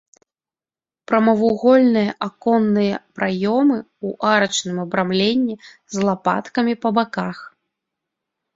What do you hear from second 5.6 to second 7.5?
з лапаткамі па баках.